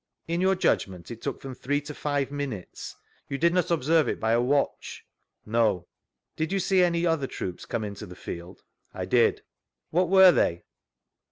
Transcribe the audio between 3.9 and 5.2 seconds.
it by a watch